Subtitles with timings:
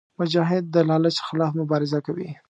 [0.19, 2.29] مجاهد د لالچ خلاف مبارزه کوي.